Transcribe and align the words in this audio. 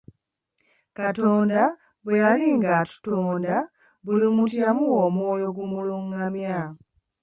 Katonda 0.97 1.61
bwe 2.03 2.13
yali 2.23 2.47
nga 2.57 2.69
atutonda 2.81 3.55
buli 4.03 4.25
muntu 4.35 4.55
yamuwa 4.63 4.97
omwoyo 5.07 5.45
ogumulungamya. 5.51 6.57